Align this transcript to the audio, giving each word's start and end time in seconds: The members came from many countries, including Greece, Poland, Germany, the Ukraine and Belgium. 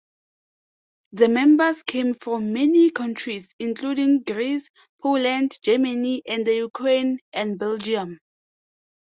The 1.11 1.27
members 1.27 1.83
came 1.83 2.15
from 2.15 2.53
many 2.53 2.89
countries, 2.89 3.53
including 3.59 4.23
Greece, 4.23 4.67
Poland, 4.99 5.59
Germany, 5.61 6.23
the 6.25 6.55
Ukraine 6.55 7.19
and 7.33 7.59
Belgium. 7.59 8.19